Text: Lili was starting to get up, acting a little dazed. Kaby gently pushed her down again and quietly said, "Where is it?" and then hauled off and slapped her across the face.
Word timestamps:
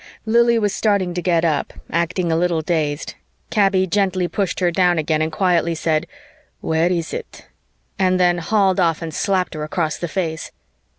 Lili 0.25 0.57
was 0.57 0.73
starting 0.73 1.13
to 1.13 1.21
get 1.21 1.45
up, 1.45 1.73
acting 1.91 2.31
a 2.31 2.35
little 2.35 2.63
dazed. 2.63 3.13
Kaby 3.51 3.85
gently 3.85 4.27
pushed 4.27 4.59
her 4.59 4.71
down 4.71 4.97
again 4.97 5.21
and 5.21 5.31
quietly 5.31 5.75
said, 5.75 6.07
"Where 6.59 6.91
is 6.91 7.13
it?" 7.13 7.47
and 7.99 8.19
then 8.19 8.39
hauled 8.39 8.79
off 8.79 9.03
and 9.03 9.13
slapped 9.13 9.53
her 9.53 9.63
across 9.63 9.97
the 9.99 10.07
face. 10.07 10.49